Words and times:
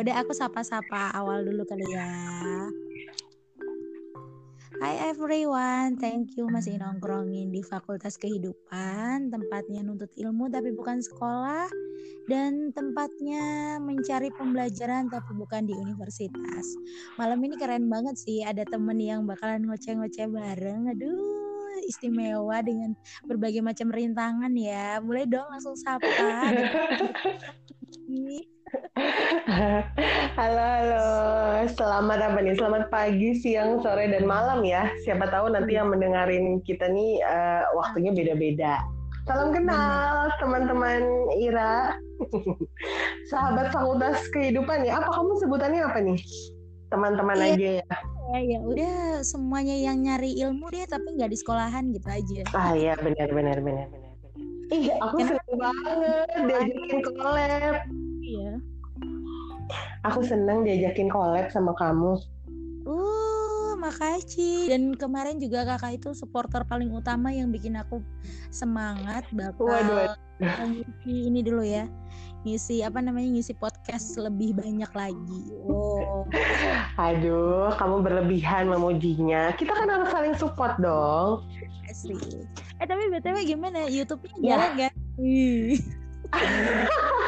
udah 0.00 0.24
aku 0.24 0.32
sapa-sapa 0.32 1.12
awal 1.12 1.44
dulu 1.44 1.60
kali 1.68 1.84
ya. 1.92 2.08
Hai 4.80 5.12
everyone, 5.12 6.00
thank 6.00 6.32
you 6.40 6.48
masih 6.48 6.80
nongkrongin 6.80 7.52
di 7.52 7.60
Fakultas 7.60 8.16
Kehidupan, 8.16 9.28
tempatnya 9.28 9.84
nuntut 9.84 10.08
ilmu 10.16 10.48
tapi 10.48 10.72
bukan 10.72 11.04
sekolah, 11.04 11.68
dan 12.32 12.72
tempatnya 12.72 13.76
mencari 13.76 14.32
pembelajaran 14.32 15.12
tapi 15.12 15.36
bukan 15.36 15.68
di 15.68 15.76
universitas. 15.76 16.64
Malam 17.20 17.44
ini 17.44 17.60
keren 17.60 17.92
banget 17.92 18.16
sih, 18.16 18.40
ada 18.40 18.64
temen 18.64 18.96
yang 18.96 19.28
bakalan 19.28 19.68
ngoceh-ngoceh 19.68 20.32
bareng, 20.32 20.96
aduh 20.96 21.84
istimewa 21.84 22.64
dengan 22.64 22.96
berbagai 23.28 23.60
macam 23.60 23.92
rintangan 23.92 24.52
ya. 24.56 24.96
Mulai 25.04 25.28
dong 25.28 25.44
langsung 25.52 25.76
sapa. 25.76 26.08
halo, 30.38 30.62
halo. 30.62 31.06
Selamat 31.74 32.18
apa 32.22 32.38
nih? 32.42 32.54
Selamat 32.56 32.84
pagi, 32.88 33.34
siang, 33.38 33.82
sore, 33.82 34.06
dan 34.10 34.24
malam 34.26 34.62
ya. 34.62 34.90
Siapa 35.02 35.26
tahu 35.30 35.50
nanti 35.52 35.74
yang 35.74 35.90
mendengarin 35.90 36.62
kita 36.62 36.86
nih 36.90 37.20
uh, 37.24 37.66
waktunya 37.74 38.14
beda-beda. 38.14 38.82
Salam 39.28 39.52
kenal 39.54 40.32
teman-teman 40.42 41.02
Ira. 41.38 41.94
Sahabat 43.30 43.70
fakultas 43.74 44.18
kehidupan 44.34 44.86
ya. 44.86 44.98
Apa 45.02 45.10
kamu 45.14 45.32
sebutannya 45.38 45.80
apa 45.86 45.98
nih? 46.02 46.18
Teman-teman 46.90 47.38
iya. 47.38 47.54
aja 47.54 47.68
ya. 47.82 47.86
Ya, 48.30 48.38
ya 48.46 48.58
udah 48.62 48.96
semuanya 49.26 49.74
yang 49.74 50.06
nyari 50.06 50.38
ilmu 50.38 50.70
deh 50.70 50.86
tapi 50.86 51.18
nggak 51.18 51.34
di 51.34 51.38
sekolahan 51.38 51.90
gitu 51.90 52.06
aja. 52.06 52.42
Ah 52.54 52.78
iya 52.78 52.94
benar 52.98 53.26
benar 53.30 53.58
benar 53.58 53.86
benar. 53.90 54.10
Ih, 54.70 54.86
aku 55.02 55.18
seneng 55.26 55.54
banget 55.58 56.26
diajakin 56.46 56.98
collab. 57.18 57.74
Iya. 58.30 58.52
Aku 60.06 60.22
seneng 60.22 60.62
diajakin 60.62 61.10
collab 61.10 61.50
sama 61.50 61.74
kamu. 61.76 62.18
Uh, 62.86 63.76
makasih. 63.76 64.70
Dan 64.70 64.94
kemarin 64.96 65.36
juga 65.42 65.66
kakak 65.66 66.00
itu 66.00 66.10
supporter 66.16 66.64
paling 66.64 66.90
utama 66.94 67.34
yang 67.34 67.52
bikin 67.52 67.76
aku 67.76 68.00
semangat 68.48 69.26
bakal 69.34 69.68
waduh, 69.68 70.16
ngisi 70.40 71.14
ini 71.28 71.40
dulu 71.44 71.62
ya. 71.64 71.84
Ngisi 72.40 72.80
apa 72.80 73.04
namanya 73.04 73.36
ngisi 73.36 73.52
podcast 73.60 74.16
lebih 74.16 74.56
banyak 74.56 74.88
lagi. 74.96 75.42
Oh. 75.68 76.24
Aduh, 77.10 77.68
kamu 77.76 78.00
berlebihan 78.00 78.72
memujinya. 78.72 79.52
Kita 79.52 79.76
kan 79.76 79.88
harus 79.92 80.08
saling 80.08 80.34
support 80.40 80.80
dong. 80.80 81.44
Asli. 81.84 82.16
Eh 82.80 82.86
tapi 82.88 83.12
btw 83.12 83.36
gimana? 83.44 83.84
YouTube-nya 83.92 84.40
ya. 84.40 84.48
jalan 84.56 84.72
ya. 84.88 84.90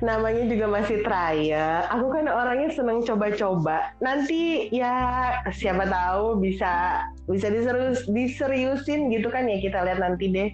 namanya 0.00 0.44
juga 0.48 0.66
masih 0.68 1.00
traya. 1.04 1.88
Aku 1.92 2.08
kan 2.12 2.28
orangnya 2.28 2.72
seneng 2.72 3.04
coba-coba. 3.04 3.92
Nanti 4.00 4.68
ya 4.72 5.32
siapa 5.52 5.88
tahu 5.88 6.40
bisa 6.40 7.04
bisa 7.26 7.50
diserius 7.50 8.06
diseriusin 8.06 9.10
gitu 9.10 9.28
kan 9.28 9.50
ya 9.50 9.58
kita 9.58 9.82
lihat 9.82 9.98
nanti 10.00 10.30
deh. 10.30 10.50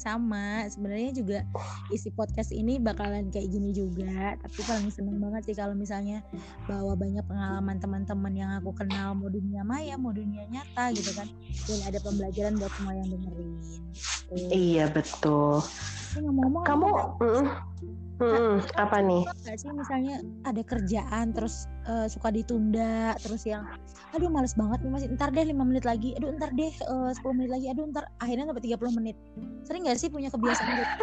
Sama. 0.00 0.66
Sebenarnya 0.68 1.10
juga 1.14 1.38
isi 1.92 2.10
podcast 2.12 2.50
ini 2.50 2.80
bakalan 2.80 3.28
kayak 3.30 3.48
gini 3.50 3.70
juga. 3.72 4.36
Tapi 4.40 4.60
paling 4.64 4.90
seneng 4.92 5.20
banget 5.20 5.52
sih 5.52 5.56
kalau 5.56 5.76
misalnya 5.76 6.24
bawa 6.68 6.96
banyak 6.96 7.24
pengalaman 7.24 7.76
teman-teman 7.78 8.32
yang 8.34 8.50
aku 8.58 8.72
kenal 8.74 9.16
mau 9.16 9.28
dunia 9.28 9.62
maya, 9.64 9.96
mau 9.96 10.12
dunia 10.12 10.44
nyata 10.48 10.92
gitu 10.96 11.12
kan. 11.16 11.28
Dan 11.68 11.78
ada 11.88 11.98
pembelajaran 12.00 12.56
buat 12.58 12.72
semua 12.76 12.94
yang 12.96 13.08
dengerin. 13.10 13.50
Tuh. 14.28 14.48
Iya 14.50 14.84
betul. 14.90 15.62
Ngomong-ngomong, 16.14 16.64
kamu 16.66 16.88
mm, 17.20 17.44
Hmm, 18.14 18.62
apa 18.78 19.02
nih? 19.02 19.26
Gak 19.42 19.58
sih 19.58 19.74
misalnya 19.74 20.22
ada 20.46 20.62
kerjaan 20.62 21.34
terus 21.34 21.66
uh, 21.90 22.06
suka 22.06 22.30
ditunda 22.30 23.18
terus 23.18 23.42
yang 23.42 23.66
aduh 24.14 24.30
males 24.30 24.54
banget 24.54 24.86
nih 24.86 24.92
masih 24.94 25.08
ntar 25.18 25.34
deh 25.34 25.42
lima 25.42 25.66
menit 25.66 25.82
lagi. 25.82 26.14
Aduh 26.14 26.30
ntar 26.38 26.54
deh 26.54 26.70
uh, 26.86 27.10
10 27.10 27.26
menit 27.34 27.50
lagi. 27.50 27.66
Aduh 27.74 27.90
ntar. 27.90 28.06
Akhirnya 28.22 28.46
sampai 28.46 28.70
30 28.70 28.98
menit. 29.02 29.16
Sering 29.66 29.90
gak 29.90 29.98
sih 29.98 30.06
punya 30.14 30.30
kebiasaan 30.30 30.78
gitu? 30.78 30.94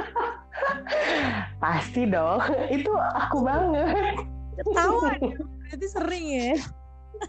Pasti 1.63 2.01
dong. 2.07 2.39
Itu 2.79 2.95
aku 2.95 3.43
banget. 3.43 4.23
Ketahuan. 4.63 5.19
Berarti 5.67 5.87
sering 5.91 6.25
ya. 6.31 6.55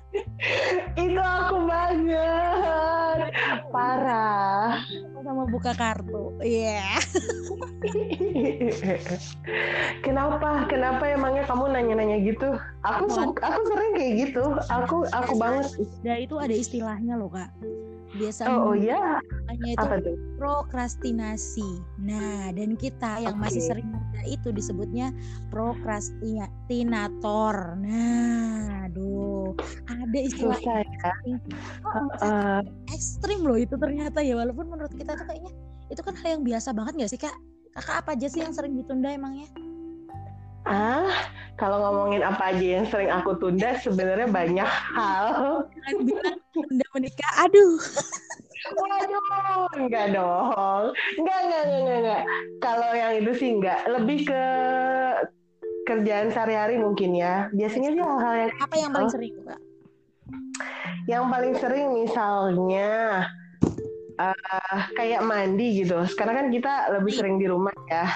Itu 1.11 1.19
aku 1.19 1.56
banget 1.67 2.52
sama 5.43 5.59
buka 5.59 5.75
kartu. 5.75 6.39
Iya. 6.39 6.79
Yeah. 6.79 7.03
kenapa? 10.07 10.71
Kenapa 10.71 11.03
emangnya 11.11 11.43
kamu 11.51 11.75
nanya-nanya 11.75 12.23
gitu? 12.23 12.55
Aku 12.87 13.11
aku 13.43 13.61
sering 13.67 13.93
kayak 13.99 14.13
gitu. 14.31 14.45
Aku 14.71 15.03
aku 15.11 15.35
banget. 15.35 15.67
ya 16.07 16.15
itu 16.15 16.39
ada 16.39 16.55
istilahnya 16.55 17.19
loh 17.19 17.27
kak 17.27 17.51
biasanya 18.17 18.56
oh, 18.61 18.73
oh 18.73 18.75
ya 18.77 19.21
itu 19.62 19.78
Apa 19.78 20.03
prokrastinasi. 20.41 21.78
Nah 22.03 22.50
dan 22.53 22.77
kita 22.77 23.19
yang 23.23 23.39
okay. 23.39 23.45
masih 23.49 23.62
sering 23.62 23.87
itu 24.27 24.53
disebutnya 24.53 25.12
prokrastinator. 25.49 27.77
Nah 27.78 28.84
aduh 28.89 29.55
ada 29.89 30.19
istilah 30.19 30.59
Susah, 30.61 30.84
ya? 30.84 31.12
oh, 31.89 32.09
uh, 32.21 32.61
ekstrim 32.93 33.45
loh 33.45 33.56
itu 33.56 33.77
ternyata 33.78 34.21
ya 34.21 34.37
walaupun 34.37 34.69
menurut 34.69 34.93
kita 34.97 35.17
tuh 35.17 35.25
kayaknya 35.25 35.53
itu 35.89 36.00
kan 36.00 36.17
hal 36.17 36.29
yang 36.41 36.44
biasa 36.44 36.73
banget 36.73 36.94
gak 37.05 37.11
sih 37.12 37.21
kak? 37.21 37.37
Kakak 37.73 38.05
apa 38.05 38.12
aja 38.12 38.29
sih 38.29 38.44
yang 38.44 38.53
sering 38.53 38.77
ditunda 38.77 39.09
emangnya 39.09 39.49
Ah, 40.62 41.11
kalau 41.59 41.83
ngomongin 41.83 42.23
apa 42.23 42.55
aja 42.55 42.78
yang 42.78 42.87
sering 42.87 43.11
aku 43.11 43.34
tunda 43.39 43.75
sebenarnya 43.83 44.31
banyak 44.31 44.67
hal. 44.95 45.27
tunda 46.55 46.87
menikah, 46.95 47.33
aduh. 47.43 47.78
Waduh, 48.78 49.67
enggak 49.75 50.15
dong. 50.15 50.95
Enggak, 51.19 51.39
enggak, 51.43 51.62
enggak, 51.67 51.99
enggak. 51.99 52.23
Kalau 52.62 52.91
yang 52.95 53.12
itu 53.19 53.33
sih 53.34 53.50
enggak. 53.59 53.81
Lebih 53.91 54.19
ke 54.31 54.45
kerjaan 55.91 56.31
sehari-hari 56.31 56.79
mungkin 56.79 57.19
ya. 57.19 57.50
Biasanya 57.50 57.91
sih 57.91 58.03
hal-hal 58.03 58.34
yang 58.47 58.53
apa 58.62 58.75
yang 58.79 58.91
paling 58.94 59.11
sering, 59.11 59.34
Kak? 59.43 59.61
Yang 61.11 61.25
paling 61.27 61.55
sering 61.59 61.87
misalnya 61.91 62.91
uh, 64.23 64.79
kayak 64.94 65.27
mandi 65.27 65.83
gitu. 65.83 65.99
Sekarang 66.06 66.39
kan 66.39 66.47
kita 66.55 66.94
lebih 66.94 67.11
sering 67.11 67.43
di 67.43 67.50
rumah 67.50 67.75
ya 67.91 68.06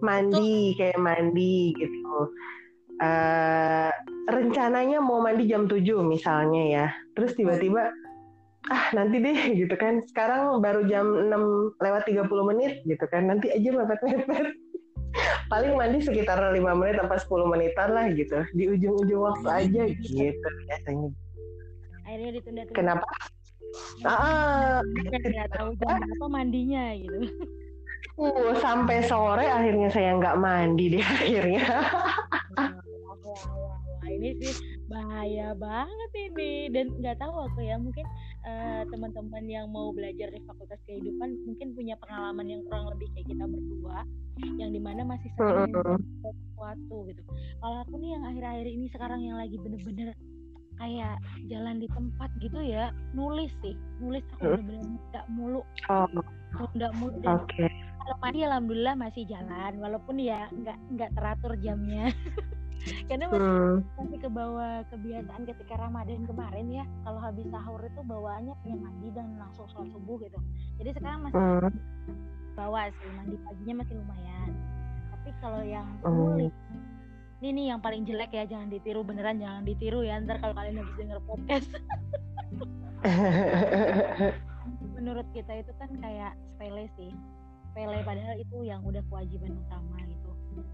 mandi 0.00 0.76
kayak 0.76 1.00
mandi 1.00 1.72
gitu. 1.76 2.32
Uh, 2.96 3.92
rencananya 4.32 5.04
mau 5.04 5.20
mandi 5.20 5.44
jam 5.48 5.68
7 5.68 5.84
misalnya 6.04 6.62
ya. 6.64 6.86
Terus 7.12 7.36
tiba-tiba 7.36 7.92
ah 8.66 8.84
nanti 8.96 9.20
deh 9.22 9.38
gitu 9.66 9.74
kan. 9.76 10.02
Sekarang 10.08 10.58
baru 10.64 10.88
jam 10.88 11.06
6 11.28 11.80
lewat 11.80 12.02
30 12.08 12.50
menit 12.50 12.72
gitu 12.88 13.04
kan. 13.08 13.28
Nanti 13.28 13.52
aja 13.52 13.68
mepet-mepet. 13.72 14.56
Paling 15.52 15.78
mandi 15.78 16.02
sekitar 16.02 16.40
5 16.40 16.60
menit 16.60 16.96
sampai 17.00 17.18
10 17.20 17.52
menitan 17.52 17.88
lah 17.92 18.06
gitu. 18.12 18.38
Di 18.56 18.64
ujung-ujung 18.72 19.22
waktu 19.22 19.48
aja 19.48 19.82
gitu 19.88 20.48
biasanya. 20.66 21.10
Akhirnya 22.06 22.30
ditunda-tunda. 22.38 22.76
Kenapa? 22.76 23.08
Ah, 24.06 24.80
nggak 24.86 25.50
tahu 25.52 25.70
jam 25.80 26.00
apa 26.16 26.26
mandinya 26.30 26.94
gitu 26.96 27.28
Uh, 28.16 28.56
sampai 28.64 29.04
sore 29.04 29.44
akhirnya 29.44 29.92
saya 29.92 30.16
nggak 30.16 30.40
mandi 30.40 30.96
deh 30.96 31.04
akhirnya. 31.04 31.64
Wah, 32.56 34.08
ini 34.08 34.40
sih 34.40 34.56
bahaya 34.88 35.52
banget 35.52 36.10
ini. 36.16 36.72
Dan 36.72 36.96
nggak 36.96 37.20
tahu 37.20 37.44
aku 37.44 37.60
ya 37.60 37.76
mungkin 37.76 38.08
uh, 38.48 38.88
teman-teman 38.88 39.44
yang 39.44 39.68
mau 39.68 39.92
belajar 39.92 40.32
di 40.32 40.40
fakultas 40.48 40.80
kehidupan 40.88 41.36
mungkin 41.44 41.76
punya 41.76 41.92
pengalaman 42.00 42.48
yang 42.48 42.64
kurang 42.64 42.88
lebih 42.96 43.04
kayak 43.12 43.36
kita 43.36 43.44
berdua 43.44 43.98
yang 44.56 44.72
di 44.72 44.80
mana 44.80 45.04
masih 45.04 45.28
sering 45.36 45.76
sesuatu 46.24 46.96
gitu. 47.12 47.20
Kalau 47.60 47.84
aku 47.84 48.00
nih 48.00 48.16
yang 48.16 48.24
akhir-akhir 48.32 48.66
ini 48.72 48.86
sekarang 48.96 49.20
yang 49.28 49.36
lagi 49.36 49.60
bener-bener 49.60 50.16
kayak 50.80 51.16
jalan 51.52 51.80
di 51.84 51.88
tempat 51.92 52.32
gitu 52.40 52.64
ya 52.64 52.88
nulis 53.12 53.52
sih. 53.60 53.76
Nulis 54.00 54.24
aku 54.40 54.56
bener-bener 54.56 54.96
nggak 55.12 55.26
mulu. 55.28 55.60
Oh. 55.92 56.08
nggak 56.72 56.88
mulu 56.96 57.20
okay 57.20 57.68
kalau 58.06 58.22
mandi 58.22 58.46
alhamdulillah 58.46 58.94
masih 58.94 59.26
jalan 59.26 59.72
walaupun 59.82 60.22
ya 60.22 60.46
nggak 60.54 60.78
nggak 60.94 61.10
teratur 61.18 61.58
jamnya 61.58 62.14
karena 63.10 63.26
masih, 63.26 63.42
hmm. 63.42 63.76
masih 63.98 64.18
ke 64.22 64.28
bawah 64.30 64.86
kebiasaan 64.94 65.42
ketika 65.42 65.74
Ramadan 65.74 66.22
kemarin 66.22 66.70
ya 66.70 66.84
kalau 67.02 67.18
habis 67.18 67.50
sahur 67.50 67.82
itu 67.82 68.00
bawaannya 68.06 68.54
pengen 68.62 68.78
mandi 68.78 69.08
dan 69.10 69.34
langsung 69.42 69.66
sholat 69.74 69.90
subuh 69.90 70.22
gitu 70.22 70.38
jadi 70.78 70.94
sekarang 70.94 71.26
masih 71.26 71.34
hmm. 71.34 71.74
bawa 72.54 72.86
sih 72.94 73.10
mandi 73.10 73.36
paginya 73.42 73.74
masih 73.82 73.94
lumayan 73.98 74.48
tapi 75.10 75.28
kalau 75.42 75.62
yang 75.66 75.88
hmm. 76.06 76.46
ini 77.42 77.48
nih 77.50 77.64
yang 77.74 77.82
paling 77.82 78.06
jelek 78.06 78.30
ya 78.30 78.46
jangan 78.46 78.70
ditiru 78.70 79.02
beneran 79.02 79.42
jangan 79.42 79.66
ditiru 79.66 80.06
ya 80.06 80.22
ntar 80.22 80.38
kalau 80.38 80.54
kalian 80.54 80.78
habis 80.78 80.94
denger 80.94 81.18
podcast 81.26 81.68
menurut 84.94 85.26
kita 85.34 85.58
itu 85.58 85.74
kan 85.74 85.90
kayak 85.98 86.38
sepele 86.54 86.86
sih 86.94 87.10
sepele 87.76 88.00
padahal 88.08 88.40
itu 88.40 88.58
yang 88.64 88.80
udah 88.88 89.04
kewajiban 89.12 89.52
utama 89.52 90.00
gitu. 90.08 90.30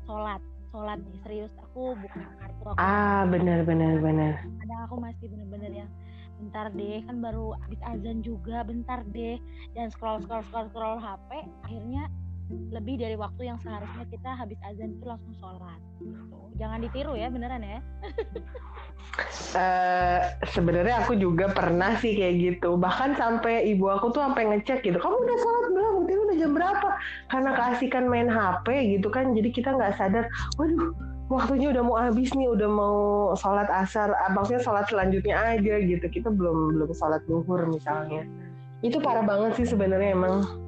Sholat 0.06 0.38
sholat 0.70 1.02
nih 1.02 1.18
serius 1.26 1.50
aku 1.58 1.98
buka 1.98 2.22
kartu 2.38 2.62
aku 2.70 2.78
ah 2.78 3.26
benar 3.26 3.66
benar 3.66 3.98
benar. 3.98 4.38
Kadang 4.62 4.80
aku 4.86 5.02
masih 5.02 5.26
bener-bener 5.26 5.82
yang 5.82 5.90
bentar 6.38 6.70
deh 6.70 7.02
kan 7.02 7.18
baru 7.18 7.58
habis 7.58 7.82
azan 7.82 8.22
juga 8.22 8.62
bentar 8.62 9.02
deh. 9.10 9.34
Dan 9.74 9.90
scroll 9.90 10.22
scroll 10.22 10.46
scroll 10.46 10.70
scroll 10.70 11.02
HP 11.02 11.42
akhirnya 11.66 12.06
lebih 12.72 13.00
dari 13.00 13.16
waktu 13.16 13.52
yang 13.52 13.58
seharusnya 13.60 14.04
kita 14.08 14.30
habis 14.32 14.58
azan 14.64 14.96
itu 14.96 15.04
langsung 15.04 15.34
sholat 15.40 15.80
gitu. 16.00 16.38
jangan 16.56 16.78
ditiru 16.80 17.12
ya 17.16 17.28
beneran 17.28 17.62
ya 17.64 17.80
uh, 19.56 20.20
sebenarnya 20.54 21.04
aku 21.04 21.16
juga 21.16 21.52
pernah 21.52 21.96
sih 22.00 22.16
kayak 22.16 22.34
gitu 22.38 22.76
bahkan 22.80 23.16
sampai 23.16 23.68
ibu 23.72 23.88
aku 23.88 24.12
tuh 24.12 24.24
sampai 24.24 24.52
ngecek 24.52 24.84
gitu 24.84 24.96
kamu 24.96 25.16
udah 25.16 25.38
sholat 25.40 25.64
belum 25.72 25.94
itu 26.08 26.20
udah 26.20 26.36
jam 26.36 26.52
berapa 26.52 26.88
karena 27.28 27.50
keasikan 27.56 28.04
main 28.08 28.28
HP 28.28 28.66
gitu 28.98 29.08
kan 29.08 29.32
jadi 29.32 29.48
kita 29.52 29.68
nggak 29.76 29.96
sadar 30.00 30.24
waduh 30.56 30.92
waktunya 31.32 31.72
udah 31.72 31.82
mau 31.82 31.96
habis 31.96 32.28
nih, 32.36 32.44
udah 32.44 32.68
mau 32.68 32.98
sholat 33.40 33.64
asar, 33.72 34.12
ah, 34.12 34.28
maksudnya 34.36 34.60
sholat 34.60 34.84
selanjutnya 34.92 35.40
aja 35.40 35.80
gitu. 35.80 36.04
Kita 36.04 36.28
belum 36.28 36.76
belum 36.76 36.92
sholat 36.92 37.24
duhur 37.24 37.64
misalnya. 37.72 38.28
Itu 38.84 39.00
parah 39.00 39.24
banget 39.24 39.56
sih 39.56 39.66
sebenarnya 39.72 40.12
emang. 40.12 40.61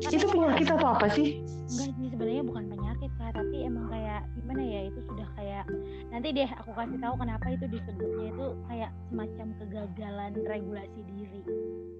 Itu 0.00 0.26
penyakit 0.32 0.66
atau 0.72 0.88
apa 0.96 1.06
sih? 1.12 1.44
Enggak 1.44 1.90
sih 1.94 2.06
sebenarnya 2.10 2.44
bukan 2.44 2.64
penyakit 2.72 3.10
kak, 3.20 3.30
tapi 3.36 3.56
emang 3.62 3.86
kayak 3.92 4.20
gimana 4.34 4.62
ya 4.64 4.80
itu 4.90 5.00
sudah 5.06 5.28
kayak 5.38 5.64
nanti 6.10 6.28
deh 6.34 6.50
aku 6.50 6.70
kasih 6.74 6.98
tahu 6.98 7.14
kenapa 7.20 7.46
itu 7.52 7.64
disebutnya 7.70 8.26
itu 8.32 8.46
kayak 8.66 8.90
semacam 9.12 9.46
kegagalan 9.62 10.32
regulasi 10.48 11.00
diri. 11.14 11.42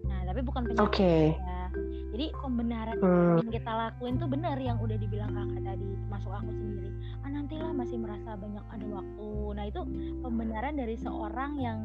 Nah 0.08 0.20
tapi 0.26 0.41
bukan 0.43 0.62
penyakit 0.67 0.82
okay. 0.82 1.25
ya. 1.38 1.62
Jadi 2.11 2.26
pembenaran 2.35 2.97
hmm. 2.99 3.37
yang 3.47 3.50
kita 3.55 3.70
lakuin 3.70 4.19
tuh 4.19 4.26
benar 4.26 4.58
yang 4.58 4.82
udah 4.82 4.99
dibilang 4.99 5.31
kakak 5.31 5.62
tadi, 5.62 5.87
termasuk 5.87 6.32
aku 6.35 6.50
sendiri 6.50 6.91
ah 7.20 7.31
nantilah 7.31 7.73
masih 7.76 7.97
merasa 8.00 8.37
banyak 8.37 8.64
ada 8.73 8.87
waktu 8.88 9.31
nah 9.56 9.64
itu 9.69 9.81
pembenaran 10.25 10.75
dari 10.76 10.97
seorang 10.97 11.52
yang 11.61 11.81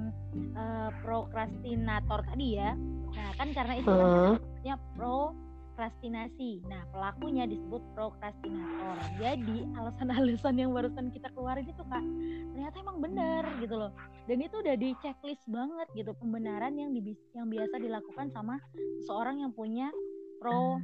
uh, 0.56 0.90
prokrastinator 1.04 2.24
tadi 2.24 2.48
ya 2.60 2.72
nah 3.16 3.30
kan 3.40 3.52
karena 3.56 3.74
itu 3.80 3.92
uh. 3.92 4.36
kan 4.36 4.80
prokrastinasi 5.76 6.64
nah 6.72 6.82
pelakunya 6.96 7.44
disebut 7.46 7.84
prokrastinator 7.94 8.96
jadi 9.20 9.58
alasan-alasan 9.76 10.56
yang 10.56 10.72
barusan 10.72 11.12
kita 11.12 11.28
keluarin 11.36 11.68
itu 11.68 11.84
kak 11.92 12.06
ternyata 12.56 12.76
emang 12.80 12.98
benar 13.04 13.44
gitu 13.60 13.76
loh 13.76 13.92
dan 14.26 14.38
itu 14.40 14.56
udah 14.56 14.76
di 14.80 14.96
checklist 15.04 15.44
banget 15.52 15.88
gitu 15.94 16.16
pembenaran 16.18 16.74
yang 16.80 16.96
di, 16.96 17.14
yang 17.36 17.52
biasa 17.52 17.76
dilakukan 17.78 18.32
sama 18.32 18.56
seseorang 19.04 19.44
yang 19.44 19.52
punya 19.52 19.92
pro 20.40 20.80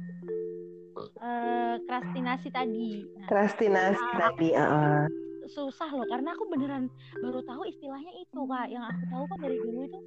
uh, 1.20 1.76
krastinasi 1.86 2.48
tadi. 2.52 3.06
Nah, 3.16 3.28
krastinasi 3.28 4.06
nah, 4.16 4.18
tadi. 4.30 4.48
Uh. 4.52 5.06
Susah 5.50 5.90
loh 5.90 6.06
karena 6.06 6.32
aku 6.32 6.46
beneran 6.48 6.86
baru 7.18 7.42
tahu 7.42 7.66
istilahnya 7.66 8.12
itu 8.14 8.40
kak. 8.46 8.66
Yang 8.70 8.84
aku 8.94 9.02
tahu 9.10 9.24
kan 9.26 9.38
dari 9.42 9.56
dulu 9.58 9.80
itu 9.84 10.00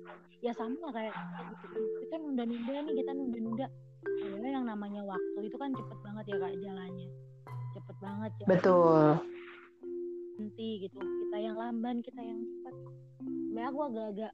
ya 0.43 0.51
sama 0.55 0.89
kayak 0.93 1.13
gitu. 1.51 1.79
kita 2.05 2.15
nunda-nunda 2.21 2.73
nih 2.85 2.93
kita 3.03 3.11
nunda-nunda. 3.13 3.67
Yang 4.65 4.81
namanya 4.81 5.01
waktu 5.05 5.39
itu 5.45 5.57
kan 5.61 5.69
cepet 5.77 5.97
banget 6.01 6.25
ya 6.25 6.35
kak 6.41 6.53
jalannya. 6.57 7.09
Cepet 7.77 7.97
banget 8.01 8.31
ya. 8.41 8.45
Betul. 8.49 9.05
Nanti 10.41 10.67
gitu 10.81 10.97
kita 10.97 11.37
yang 11.37 11.53
lamban 11.53 12.01
kita 12.01 12.17
yang 12.25 12.41
cepat. 12.41 12.73
Sebenarnya 13.21 13.69
aku 13.69 13.79
agak-agak 13.85 14.33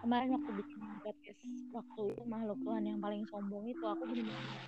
kemarin 0.00 0.28
waktu 0.40 0.50
bikin 0.56 0.80
podcast 1.04 1.40
waktu 1.76 2.00
itu 2.16 2.22
makhluk 2.24 2.58
Tuhan 2.64 2.84
yang 2.88 2.98
paling 3.04 3.28
sombong 3.28 3.68
itu 3.68 3.84
aku 3.84 4.08
benar-benar 4.08 4.64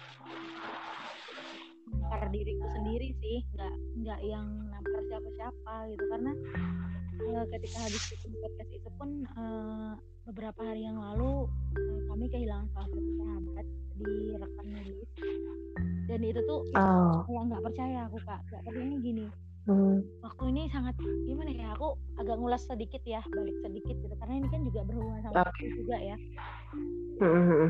nampar 1.88 2.28
diriku 2.28 2.66
sendiri 2.76 3.08
sih 3.24 3.38
nggak 3.56 3.74
nggak 4.04 4.20
yang 4.28 4.46
nampar 4.68 5.00
siapa-siapa 5.08 5.74
gitu 5.96 6.04
karena 6.12 6.32
uh, 7.22 7.44
ketika 7.50 7.78
habis 7.82 8.02
bikin 8.14 8.32
podcast 8.38 8.70
itu 8.70 8.90
pun 8.98 9.10
uh, 9.34 9.92
beberapa 10.28 10.60
hari 10.60 10.84
yang 10.84 10.98
lalu 11.00 11.48
uh, 11.76 12.00
kami 12.12 12.26
kehilangan 12.30 12.68
salah 12.76 12.88
satu 12.92 13.12
sahabat 13.18 13.66
di 13.98 14.14
rekan 14.38 14.66
nulis 14.70 15.10
dan 16.06 16.20
itu 16.22 16.40
tuh 16.46 16.60
oh. 16.72 17.26
yang 17.28 17.50
nggak 17.50 17.64
percaya 17.66 17.98
aku 18.06 18.18
kak 18.22 18.40
nggak 18.48 18.62
percaya 18.64 18.96
gini 19.02 19.26
hmm. 19.66 19.98
waktu 20.22 20.42
ini 20.54 20.62
sangat 20.72 20.94
gimana 21.26 21.50
ya 21.52 21.68
aku 21.74 21.98
agak 22.16 22.36
ngulas 22.38 22.62
sedikit 22.64 23.02
ya 23.04 23.20
balik 23.34 23.58
sedikit 23.60 23.96
gitu 23.98 24.14
karena 24.16 24.34
ini 24.40 24.48
kan 24.48 24.60
juga 24.64 24.80
berhubungan 24.86 25.20
sama 25.26 25.44
okay. 25.44 25.68
juga 25.74 25.96
ya 25.98 26.16
hmm. 27.20 27.66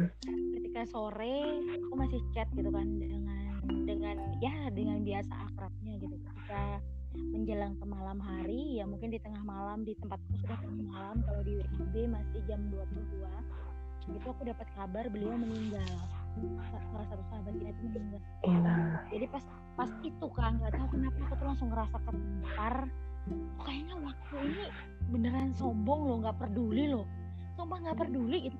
ketika 0.60 0.80
sore 0.92 1.38
aku 1.80 1.94
masih 1.96 2.20
chat 2.36 2.48
gitu 2.54 2.70
kan 2.70 2.86
dengan 3.00 3.56
dengan 3.84 4.16
ya 4.38 4.54
dengan 4.72 5.02
biasa 5.02 5.32
akrabnya 5.48 5.92
gitu 5.98 6.16
ketika 6.20 6.80
menjelang 7.16 7.74
ke 7.80 7.84
malam 7.88 8.18
hari 8.20 8.80
ya 8.80 8.84
mungkin 8.84 9.08
di 9.08 9.20
tengah 9.22 9.40
malam 9.40 9.86
di 9.86 9.96
tempatku 9.96 10.34
sudah 10.44 10.58
tengah 10.60 10.84
malam 10.92 11.16
kalau 11.24 11.40
di 11.40 11.56
WIB 11.56 11.94
masih 12.12 12.40
jam 12.44 12.60
22 12.68 13.68
itu 14.16 14.24
aku 14.24 14.42
dapat 14.48 14.66
kabar 14.72 15.04
beliau 15.12 15.36
meninggal. 15.36 15.84
Salah 16.88 17.06
satu 17.12 17.22
sahabat 17.28 17.52
kita 17.60 17.70
itu 17.76 17.82
meninggal. 17.92 18.20
Enak. 18.46 19.04
jadi 19.12 19.26
pas 19.28 19.44
pas 19.76 19.90
itu 20.00 20.26
kan 20.32 20.52
nggak 20.56 20.72
tahu 20.72 20.88
kenapa 20.96 21.18
aku 21.28 21.34
tuh 21.36 21.46
langsung 21.46 21.68
ngerasa 21.68 21.96
kepar. 22.08 22.74
Kayaknya 23.60 23.94
waktu 24.00 24.34
ini 24.48 24.64
beneran 25.12 25.50
sombong 25.60 26.00
loh 26.08 26.16
nggak 26.24 26.38
peduli 26.40 26.84
loh. 26.88 27.04
Sumpah 27.58 27.78
nggak 27.84 27.98
peduli 28.00 28.38
gitu. 28.48 28.58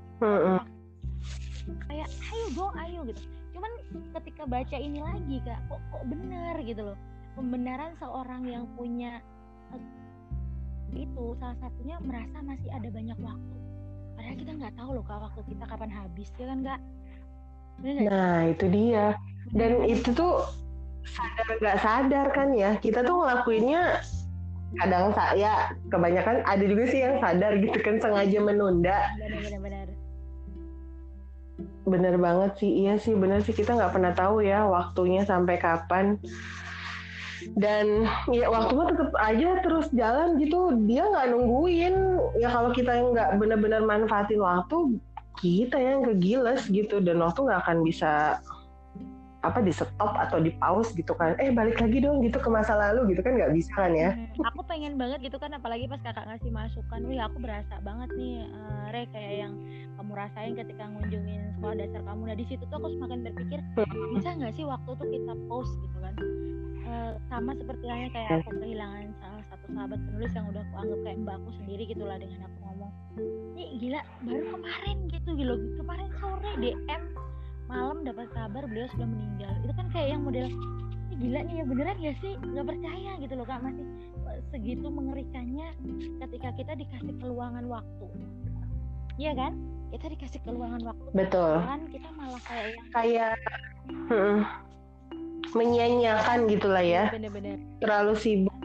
Kayak 1.88 2.08
ayo 2.28 2.46
dong 2.52 2.74
ayo 2.76 3.00
gitu. 3.08 3.20
Cuman 3.56 3.72
ketika 4.20 4.42
baca 4.44 4.76
ini 4.76 5.00
lagi 5.00 5.36
kak 5.44 5.60
kok 5.72 5.80
kok 5.88 6.04
benar 6.04 6.56
gitu 6.60 6.82
loh 6.92 6.98
pembenaran 7.38 7.94
seorang 8.02 8.42
yang 8.50 8.66
punya 8.74 9.22
eh, 9.70 9.82
itu 10.98 11.38
salah 11.38 11.54
satunya 11.62 12.02
merasa 12.02 12.42
masih 12.42 12.66
ada 12.74 12.88
banyak 12.90 13.18
waktu. 13.22 13.56
Padahal 14.18 14.34
kita 14.34 14.52
nggak 14.58 14.74
tahu 14.74 14.90
loh 14.98 15.04
kak 15.06 15.22
waktu 15.22 15.40
kita 15.46 15.64
kapan 15.70 15.90
habis 15.94 16.28
ya 16.34 16.46
kan 16.50 16.58
kak? 16.66 16.80
Nah 17.86 18.38
itu 18.50 18.66
dia. 18.66 19.14
Dan 19.54 19.86
itu 19.86 20.10
tuh 20.10 20.42
sadar 21.06 21.46
nggak 21.62 21.78
sadar 21.78 22.26
kan 22.34 22.48
ya? 22.58 22.74
Kita 22.82 23.06
tuh 23.06 23.22
ngelakuinnya 23.22 24.02
kadang 24.76 25.16
saya 25.16 25.72
kebanyakan 25.88 26.44
ada 26.44 26.64
juga 26.66 26.84
sih 26.90 27.00
yang 27.00 27.22
sadar 27.22 27.54
gitu 27.62 27.78
kan 27.78 28.02
sengaja 28.02 28.38
menunda. 28.42 28.98
Benar-benar. 29.22 29.86
Bener 31.88 32.14
banget 32.18 32.52
sih 32.58 32.70
iya 32.84 32.98
sih 32.98 33.14
bener 33.14 33.46
sih. 33.46 33.54
Kita 33.54 33.78
nggak 33.78 33.94
pernah 33.94 34.12
tahu 34.18 34.42
ya 34.42 34.66
waktunya 34.66 35.22
sampai 35.22 35.62
kapan 35.62 36.18
dan 37.58 38.06
ya 38.32 38.50
waktu 38.50 38.72
mah 38.74 38.88
tetap 38.90 39.10
aja 39.18 39.48
terus 39.62 39.86
jalan 39.94 40.38
gitu. 40.42 40.74
Dia 40.86 41.06
nggak 41.06 41.28
nungguin. 41.34 41.94
Ya 42.38 42.48
kalau 42.50 42.70
kita 42.74 42.92
nggak 42.92 43.38
benar-benar 43.38 43.82
manfaatin 43.86 44.42
waktu 44.42 44.98
kita 45.38 45.78
yang 45.78 46.02
kegiles 46.06 46.66
gitu. 46.66 46.98
Dan 46.98 47.22
waktu 47.22 47.46
nggak 47.46 47.60
akan 47.66 47.78
bisa 47.86 48.42
apa 49.48 49.64
di 49.64 49.72
stop 49.72 50.12
atau 50.14 50.38
di 50.38 50.52
pause 50.60 50.92
gitu 50.92 51.16
kan. 51.16 51.34
Eh 51.40 51.50
balik 51.50 51.80
lagi 51.80 51.98
dong 52.04 52.20
gitu 52.20 52.36
ke 52.36 52.48
masa 52.52 52.76
lalu 52.76 53.16
gitu 53.16 53.24
kan 53.24 53.34
nggak 53.34 53.52
bisa 53.56 53.72
kan 53.72 53.92
ya? 53.96 54.10
Hmm, 54.12 54.44
aku 54.44 54.60
pengen 54.68 55.00
banget 55.00 55.24
gitu 55.24 55.40
kan 55.40 55.50
apalagi 55.56 55.88
pas 55.88 56.00
kakak 56.04 56.28
ngasih 56.28 56.50
masukan 56.52 57.00
wih 57.08 57.20
aku 57.24 57.36
berasa 57.40 57.74
banget 57.80 58.10
nih 58.14 58.44
uh, 58.52 58.92
Re 58.92 59.08
kayak 59.10 59.34
yang 59.48 59.52
kamu 59.96 60.12
rasain 60.14 60.52
ketika 60.54 60.84
ngunjungin 60.86 61.40
sekolah 61.58 61.74
dasar 61.80 62.02
kamu. 62.04 62.22
Nah 62.28 62.36
di 62.36 62.46
situ 62.46 62.62
tuh 62.68 62.76
aku 62.76 62.88
semakin 62.94 63.18
berpikir 63.24 63.60
bisa 64.14 64.28
nggak 64.36 64.52
sih 64.54 64.64
waktu 64.68 64.90
tuh 64.92 65.08
kita 65.08 65.32
pause 65.48 65.72
gitu 65.80 65.98
kan? 66.04 66.14
Uh, 66.88 67.12
sama 67.28 67.52
seperti 67.52 67.84
halnya 67.84 68.08
kayak 68.16 68.40
aku 68.40 68.50
kehilangan 68.64 69.12
salah 69.20 69.44
satu 69.52 69.66
sahabat 69.76 70.00
penulis 70.08 70.32
yang 70.32 70.46
udah 70.48 70.62
aku 70.64 70.74
anggap 70.80 71.00
kayak 71.04 71.18
mbakku 71.20 71.50
sendiri 71.60 71.82
gitulah 71.84 72.16
dengan 72.16 72.40
aku 72.48 72.56
ngomong 72.64 72.92
ini 73.58 73.64
gila 73.76 74.00
baru 74.24 74.44
kemarin 74.56 74.96
gitu 75.12 75.30
gitu 75.36 75.54
kemarin 75.76 76.08
sore 76.16 76.52
DM 76.62 77.02
malam 77.68 78.02
dapat 78.02 78.26
kabar 78.32 78.64
beliau 78.64 78.88
sudah 78.96 79.06
meninggal. 79.06 79.52
Itu 79.62 79.72
kan 79.76 79.86
kayak 79.92 80.08
yang 80.16 80.22
model 80.24 80.48
ini 81.08 81.14
gila 81.24 81.40
nih 81.44 81.54
ya 81.60 81.64
beneran 81.64 81.98
ya 82.00 82.12
sih? 82.20 82.32
Nggak 82.40 82.66
percaya 82.68 83.10
gitu 83.20 83.34
loh 83.36 83.46
kak. 83.48 83.60
Masih 83.60 83.86
segitu 84.52 84.86
mengerikannya 84.88 85.68
ketika 86.24 86.48
kita 86.56 86.72
dikasih 86.76 87.14
keluangan 87.20 87.64
waktu. 87.68 88.06
Iya 89.20 89.32
kan? 89.36 89.52
Kita 89.88 90.06
dikasih 90.12 90.40
keluangan 90.44 90.82
waktu 90.84 91.08
betul. 91.16 91.64
kan 91.64 91.80
kita 91.88 92.08
malah 92.12 92.42
kayak 92.44 92.76
yang 92.76 92.88
kayak 92.92 93.34
hmm, 94.12 94.36
menyia-nyiakan 95.56 96.38
gitulah 96.48 96.84
ya. 96.84 97.04
Bener-bener. 97.08 97.56
Terlalu 97.80 98.14
sibuk 98.20 98.56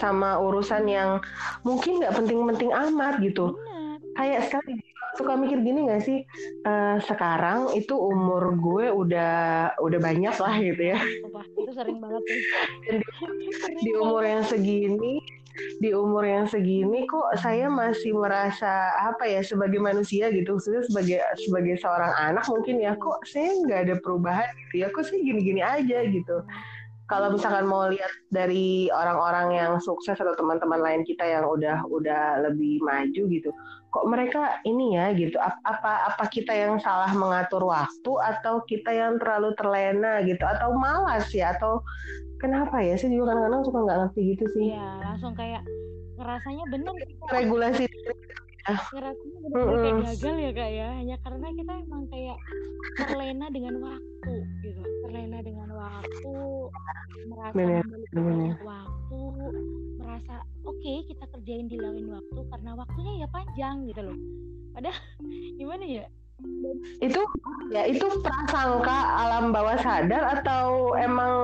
sama 0.00 0.40
urusan 0.40 0.88
yang 0.88 1.20
mungkin 1.68 2.00
nggak 2.00 2.16
penting-penting 2.16 2.70
amat 2.72 3.20
gitu. 3.20 3.52
Bener. 3.52 3.98
kayak 4.16 4.40
sekali 4.48 4.80
suka 5.18 5.32
mikir 5.38 5.58
gini 5.62 5.88
gak 5.90 6.02
sih? 6.04 6.22
Uh, 6.66 7.00
sekarang 7.02 7.72
itu 7.74 7.94
umur 7.96 8.54
gue 8.58 8.86
udah 8.92 9.34
udah 9.80 9.98
banyak 9.98 10.36
lah 10.36 10.54
gitu 10.58 10.82
ya. 10.94 10.98
Itu 11.56 11.72
sering 11.74 11.98
banget 11.98 12.22
sih. 12.26 12.40
Di, 12.90 12.96
di 13.86 13.90
umur 13.96 14.22
yang 14.26 14.44
segini 14.44 15.22
di 15.80 15.90
umur 15.92 16.24
yang 16.24 16.46
segini 16.48 17.04
kok 17.04 17.36
saya 17.36 17.68
masih 17.68 18.16
merasa 18.16 18.94
apa 18.96 19.26
ya 19.26 19.42
sebagai 19.44 19.82
manusia 19.82 20.30
gitu. 20.32 20.56
Khususnya 20.56 20.86
sebagai 20.88 21.18
sebagai 21.36 21.76
seorang 21.80 22.12
anak 22.16 22.44
mungkin 22.48 22.80
ya 22.80 22.96
kok 22.96 23.20
saya 23.26 23.50
nggak 23.66 23.80
ada 23.88 23.94
perubahan 24.00 24.48
gitu 24.68 24.86
ya. 24.86 24.88
Kok 24.92 25.04
saya 25.04 25.20
gini-gini 25.20 25.60
aja 25.60 25.98
gitu. 26.06 26.44
Kalau 27.10 27.34
misalkan 27.34 27.66
mau 27.66 27.90
lihat 27.90 28.12
dari 28.30 28.86
orang-orang 28.94 29.58
yang 29.58 29.72
sukses 29.82 30.14
atau 30.14 30.30
teman-teman 30.38 30.78
lain 30.78 31.02
kita 31.02 31.26
yang 31.26 31.42
udah 31.42 31.82
udah 31.90 32.46
lebih 32.46 32.78
maju 32.86 33.22
gitu 33.26 33.50
kok 33.90 34.06
mereka 34.06 34.62
ini 34.62 34.94
ya 34.96 35.10
gitu. 35.12 35.36
Apa 35.38 36.14
apa 36.14 36.24
kita 36.30 36.54
yang 36.54 36.78
salah 36.78 37.10
mengatur 37.12 37.66
waktu 37.66 38.12
atau 38.22 38.62
kita 38.64 38.90
yang 38.94 39.18
terlalu 39.18 39.52
terlena 39.58 40.22
gitu? 40.22 40.42
Atau 40.46 40.74
malas 40.78 41.28
ya? 41.34 41.52
Atau 41.58 41.82
kenapa 42.38 42.80
ya 42.80 42.94
sih? 42.94 43.10
Juga 43.10 43.34
kadang-kadang 43.34 43.62
suka 43.66 43.78
nggak 43.82 43.98
ngerti 44.06 44.20
gitu 44.34 44.44
sih. 44.54 44.66
Iya 44.72 44.88
langsung 45.02 45.32
kayak 45.34 45.62
ngerasanya 46.20 46.64
bener 46.68 46.92
regulasi 47.32 47.84
ngerasanya 48.78 49.38
bener-bener 49.44 49.78
kayak 49.80 49.98
gagal 50.04 50.36
ya 50.36 50.50
kak 50.54 50.70
ya. 50.70 50.86
Hanya 50.96 51.16
karena 51.24 51.46
kita 51.54 51.72
emang 51.86 52.02
kayak 52.10 52.38
terlena 52.98 53.46
dengan 53.50 53.74
waktu 53.80 54.34
gitu. 54.62 54.82
Terlena 55.06 55.38
dengan 55.42 55.68
waktu 55.74 56.34
merasa 57.30 57.54
Bener, 57.56 57.84
banyak 58.14 58.60
waktu 58.62 59.20
merasa 60.00 60.34
oke 60.66 60.76
okay, 60.78 60.96
kita 61.08 61.24
kerjain 61.30 61.66
di 61.66 61.76
lain 61.78 62.06
waktu 62.10 62.40
karena 62.50 62.70
waktunya 62.76 63.12
ya 63.24 63.28
panjang 63.30 63.76
gitu 63.88 64.00
loh. 64.04 64.18
Padahal 64.76 64.98
gimana 65.60 65.84
ya? 65.84 66.06
Itu 67.04 67.20
ya 67.68 67.84
itu 67.84 68.06
prasangka 68.24 68.98
alam 69.20 69.52
bawah 69.52 69.76
sadar 69.76 70.40
atau 70.40 70.96
emang 70.96 71.36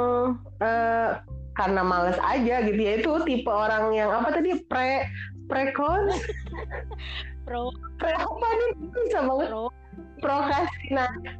eh, 0.64 1.21
karena 1.56 1.83
males 1.85 2.16
aja 2.21 2.64
gitu 2.64 2.80
ya? 2.80 2.92
Itu 3.00 3.11
tipe 3.28 3.52
orang 3.52 3.92
yang 3.92 4.09
apa 4.12 4.40
tadi 4.40 4.56
pre 4.64 5.04
prekon 5.47 6.11
pro 7.47 7.71
pre 8.00 8.12
apa 8.12 8.49
nih 8.59 8.71
bisa 8.90 9.23
banget 9.23 9.49
pro 9.50 9.64
prokrastinasi 10.19 11.31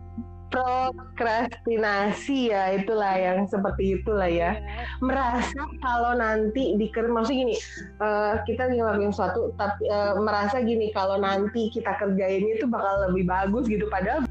prokrastinasi 0.46 2.54
ya 2.54 2.78
itulah 2.78 3.18
yang 3.18 3.44
seperti 3.50 3.98
itulah 3.98 4.30
ya 4.30 4.56
ya. 4.56 4.86
merasa 5.02 5.58
kalau 5.82 6.14
nanti 6.16 6.78
diker 6.78 7.10
maksudnya 7.10 7.50
gini 7.50 7.54
uh, 7.98 8.38
kita 8.46 8.70
ngelakuin 8.70 9.10
sesuatu 9.10 9.50
tapi 9.58 9.90
uh, 9.90 10.14
merasa 10.22 10.62
gini 10.62 10.94
kalau 10.94 11.18
nanti 11.18 11.68
kita 11.74 11.98
kerjainnya 11.98 12.62
itu 12.62 12.66
bakal 12.70 13.10
lebih 13.10 13.26
bagus 13.26 13.66
gitu 13.66 13.90
padahal 13.90 14.22